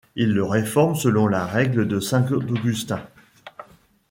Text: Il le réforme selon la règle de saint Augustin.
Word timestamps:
Il 0.15 0.33
le 0.33 0.43
réforme 0.43 0.95
selon 0.95 1.27
la 1.27 1.45
règle 1.45 1.87
de 1.87 1.99
saint 1.99 2.25
Augustin. 2.31 3.05